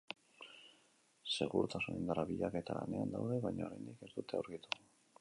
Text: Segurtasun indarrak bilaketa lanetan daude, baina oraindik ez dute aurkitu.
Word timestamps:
Segurtasun 1.33 1.99
indarrak 2.01 2.33
bilaketa 2.33 2.81
lanetan 2.81 3.15
daude, 3.19 3.41
baina 3.47 3.71
oraindik 3.71 4.07
ez 4.09 4.15
dute 4.21 4.43
aurkitu. 4.43 4.79